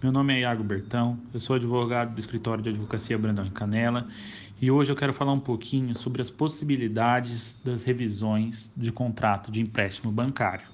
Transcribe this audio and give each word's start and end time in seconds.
Meu 0.00 0.12
nome 0.12 0.32
é 0.32 0.40
Iago 0.42 0.62
Bertão, 0.62 1.18
eu 1.34 1.40
sou 1.40 1.56
advogado 1.56 2.14
do 2.14 2.20
escritório 2.20 2.62
de 2.62 2.68
advocacia 2.68 3.18
Brandão 3.18 3.44
em 3.44 3.50
Canela 3.50 4.06
e 4.62 4.70
hoje 4.70 4.92
eu 4.92 4.96
quero 4.96 5.12
falar 5.12 5.32
um 5.32 5.40
pouquinho 5.40 5.92
sobre 5.92 6.22
as 6.22 6.30
possibilidades 6.30 7.60
das 7.64 7.82
revisões 7.82 8.70
de 8.76 8.92
contrato 8.92 9.50
de 9.50 9.60
empréstimo 9.60 10.12
bancário. 10.12 10.68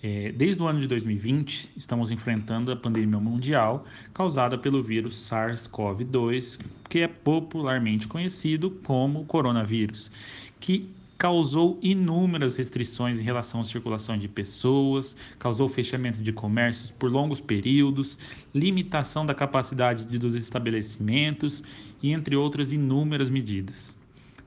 É, 0.00 0.30
desde 0.30 0.62
o 0.62 0.68
ano 0.68 0.78
de 0.78 0.86
2020, 0.86 1.72
estamos 1.76 2.12
enfrentando 2.12 2.70
a 2.70 2.76
pandemia 2.76 3.18
mundial 3.18 3.84
causada 4.14 4.56
pelo 4.56 4.84
vírus 4.84 5.16
SARS-CoV-2, 5.28 6.60
que 6.88 7.00
é 7.00 7.08
popularmente 7.08 8.06
conhecido 8.06 8.70
como 8.84 9.24
coronavírus, 9.24 10.12
que 10.60 10.88
causou 11.18 11.76
inúmeras 11.82 12.56
restrições 12.56 13.18
em 13.18 13.24
relação 13.24 13.60
à 13.60 13.64
circulação 13.64 14.16
de 14.16 14.28
pessoas, 14.28 15.16
causou 15.36 15.68
fechamento 15.68 16.22
de 16.22 16.32
comércios 16.32 16.92
por 16.92 17.10
longos 17.10 17.40
períodos, 17.40 18.16
limitação 18.54 19.26
da 19.26 19.34
capacidade 19.34 20.04
dos 20.16 20.36
estabelecimentos 20.36 21.62
e 22.00 22.12
entre 22.12 22.36
outras 22.36 22.70
inúmeras 22.70 23.28
medidas. 23.28 23.96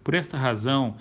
Por 0.01 0.13
esta 0.13 0.37
razão, 0.37 0.95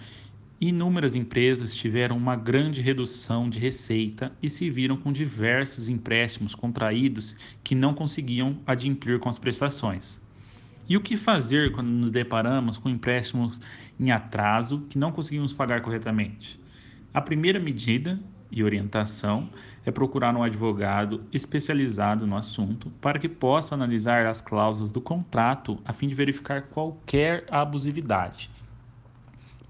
inúmeras 0.60 1.14
empresas 1.14 1.72
tiveram 1.72 2.16
uma 2.16 2.34
grande 2.34 2.82
redução 2.82 3.48
de 3.48 3.60
receita 3.60 4.32
e 4.42 4.48
se 4.48 4.68
viram 4.68 4.96
com 4.96 5.12
diversos 5.12 5.88
empréstimos 5.88 6.52
contraídos 6.52 7.36
que 7.62 7.76
não 7.76 7.94
conseguiam 7.94 8.58
adimplir 8.66 9.20
com 9.20 9.28
as 9.28 9.38
prestações. 9.38 10.20
E 10.90 10.96
o 10.96 11.00
que 11.00 11.16
fazer 11.16 11.70
quando 11.70 11.86
nos 11.86 12.10
deparamos 12.10 12.76
com 12.76 12.88
empréstimos 12.88 13.60
em 13.96 14.10
atraso 14.10 14.80
que 14.90 14.98
não 14.98 15.12
conseguimos 15.12 15.54
pagar 15.54 15.82
corretamente? 15.82 16.58
A 17.14 17.20
primeira 17.20 17.60
medida 17.60 18.18
e 18.50 18.64
orientação 18.64 19.48
é 19.86 19.92
procurar 19.92 20.34
um 20.34 20.42
advogado 20.42 21.24
especializado 21.32 22.26
no 22.26 22.36
assunto 22.36 22.90
para 23.00 23.20
que 23.20 23.28
possa 23.28 23.76
analisar 23.76 24.26
as 24.26 24.40
cláusulas 24.40 24.90
do 24.90 25.00
contrato 25.00 25.78
a 25.84 25.92
fim 25.92 26.08
de 26.08 26.14
verificar 26.16 26.62
qualquer 26.62 27.46
abusividade. 27.48 28.50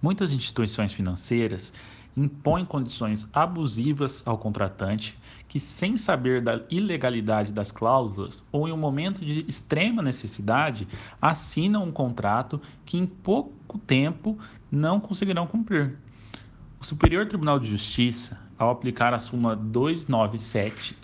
Muitas 0.00 0.32
instituições 0.32 0.94
financeiras 0.94 1.70
impõe 2.16 2.64
condições 2.64 3.26
abusivas 3.32 4.22
ao 4.26 4.38
contratante 4.38 5.18
que, 5.48 5.58
sem 5.58 5.96
saber 5.96 6.40
da 6.42 6.60
ilegalidade 6.70 7.52
das 7.52 7.72
cláusulas 7.72 8.44
ou 8.52 8.68
em 8.68 8.72
um 8.72 8.76
momento 8.76 9.24
de 9.24 9.44
extrema 9.48 10.02
necessidade, 10.02 10.86
assinam 11.20 11.84
um 11.84 11.92
contrato 11.92 12.60
que 12.84 12.96
em 12.96 13.06
pouco 13.06 13.78
tempo 13.78 14.38
não 14.70 15.00
conseguirão 15.00 15.46
cumprir. 15.46 15.96
O 16.80 16.84
Superior 16.84 17.26
Tribunal 17.26 17.58
de 17.58 17.68
Justiça, 17.68 18.38
ao 18.60 18.70
aplicar 18.70 19.14
a 19.14 19.18
súmula 19.18 19.56
297, 19.56 20.94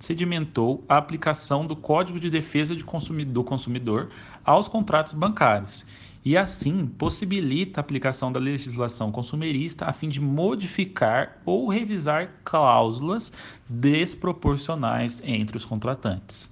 sedimentou 0.00 0.82
a 0.88 0.96
aplicação 0.96 1.66
do 1.66 1.76
Código 1.76 2.18
de 2.18 2.30
Defesa 2.30 2.74
do 2.74 3.44
Consumidor 3.44 4.08
aos 4.42 4.68
contratos 4.68 5.12
bancários 5.12 5.84
e 6.24 6.34
assim 6.34 6.86
possibilita 6.86 7.78
a 7.78 7.82
aplicação 7.82 8.32
da 8.32 8.40
legislação 8.40 9.12
consumerista 9.12 9.84
a 9.84 9.92
fim 9.92 10.08
de 10.08 10.18
modificar 10.18 11.42
ou 11.44 11.68
revisar 11.68 12.40
cláusulas 12.42 13.30
desproporcionais 13.68 15.20
entre 15.26 15.58
os 15.58 15.66
contratantes. 15.66 16.50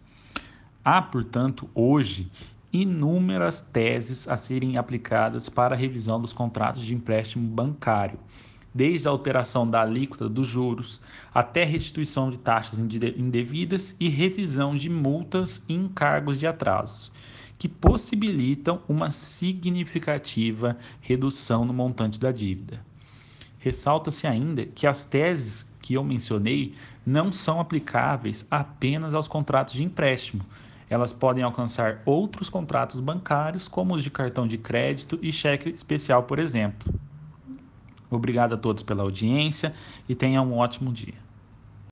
Há, 0.84 1.00
portanto, 1.00 1.66
hoje 1.74 2.30
inúmeras 2.70 3.62
teses 3.62 4.28
a 4.28 4.36
serem 4.36 4.76
aplicadas 4.76 5.48
para 5.48 5.74
a 5.74 5.78
revisão 5.78 6.20
dos 6.20 6.34
contratos 6.34 6.84
de 6.84 6.94
empréstimo 6.94 7.48
bancário, 7.48 8.18
desde 8.74 9.08
a 9.08 9.10
alteração 9.10 9.68
da 9.68 9.82
alíquota 9.82 10.28
dos 10.28 10.46
juros 10.46 11.00
até 11.34 11.64
restituição 11.64 12.30
de 12.30 12.38
taxas 12.38 12.78
indevidas 12.78 13.94
e 13.98 14.08
revisão 14.08 14.76
de 14.76 14.88
multas 14.88 15.62
e 15.68 15.74
encargos 15.74 16.38
de 16.38 16.46
atrasos 16.46 17.10
que 17.60 17.68
possibilitam 17.68 18.80
uma 18.88 19.10
significativa 19.10 20.78
redução 21.02 21.62
no 21.62 21.74
montante 21.74 22.18
da 22.18 22.32
dívida. 22.32 22.82
Ressalta-se 23.58 24.26
ainda 24.26 24.64
que 24.64 24.86
as 24.86 25.04
teses 25.04 25.66
que 25.82 25.92
eu 25.92 26.02
mencionei 26.02 26.72
não 27.04 27.30
são 27.30 27.60
aplicáveis 27.60 28.46
apenas 28.50 29.14
aos 29.14 29.28
contratos 29.28 29.74
de 29.74 29.84
empréstimo. 29.84 30.42
Elas 30.88 31.12
podem 31.12 31.44
alcançar 31.44 32.00
outros 32.06 32.48
contratos 32.48 32.98
bancários, 32.98 33.68
como 33.68 33.94
os 33.94 34.02
de 34.02 34.10
cartão 34.10 34.46
de 34.46 34.56
crédito 34.56 35.18
e 35.20 35.30
cheque 35.30 35.68
especial, 35.68 36.22
por 36.22 36.38
exemplo. 36.38 36.99
Obrigado 38.10 38.54
a 38.54 38.58
todos 38.58 38.82
pela 38.82 39.02
audiência 39.02 39.72
e 40.08 40.14
tenham 40.14 40.44
um 40.46 40.58
ótimo 40.58 40.92
dia. 40.92 41.29